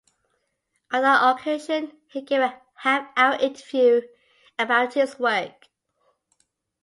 [0.91, 4.01] On that occasion he gave a half-hour interview
[4.57, 5.67] about his work.